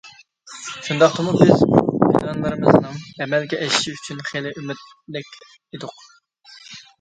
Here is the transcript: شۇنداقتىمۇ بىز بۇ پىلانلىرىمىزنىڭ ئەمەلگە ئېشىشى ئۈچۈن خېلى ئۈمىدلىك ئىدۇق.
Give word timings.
شۇنداقتىمۇ 0.85 1.33
بىز 1.41 1.59
بۇ 1.73 1.83
پىلانلىرىمىزنىڭ 1.99 2.95
ئەمەلگە 3.27 3.61
ئېشىشى 3.67 3.93
ئۈچۈن 3.99 4.25
خېلى 4.31 4.55
ئۈمىدلىك 4.57 5.31
ئىدۇق. 5.51 6.11